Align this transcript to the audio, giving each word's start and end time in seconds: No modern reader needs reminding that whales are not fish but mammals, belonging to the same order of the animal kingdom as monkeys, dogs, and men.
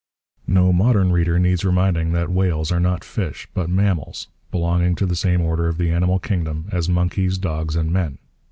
No 0.47 0.73
modern 0.73 1.11
reader 1.11 1.37
needs 1.37 1.63
reminding 1.63 2.11
that 2.13 2.31
whales 2.31 2.71
are 2.71 2.79
not 2.79 3.03
fish 3.03 3.47
but 3.53 3.69
mammals, 3.69 4.29
belonging 4.49 4.95
to 4.95 5.05
the 5.05 5.15
same 5.15 5.41
order 5.41 5.67
of 5.67 5.77
the 5.77 5.91
animal 5.91 6.17
kingdom 6.17 6.65
as 6.71 6.89
monkeys, 6.89 7.37
dogs, 7.37 7.75
and 7.75 7.91
men. 7.91 8.17